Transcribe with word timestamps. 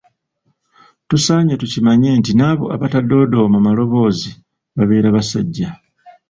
Tusaanye 1.09 1.53
tukimanye 1.61 2.09
nti 2.19 2.31
n'abo 2.37 2.65
abatadoodooma 2.75 3.57
maloboozi 3.65 4.29
babeera 4.75 5.07
basajja. 5.15 5.69